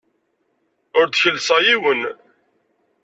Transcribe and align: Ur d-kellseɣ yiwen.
Ur 0.99 1.05
d-kellseɣ 1.07 1.59
yiwen. 1.65 2.01